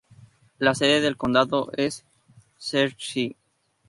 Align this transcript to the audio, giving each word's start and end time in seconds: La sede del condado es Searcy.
La 0.57 0.73
sede 0.73 0.99
del 0.99 1.15
condado 1.15 1.71
es 1.77 2.05
Searcy. 2.57 3.35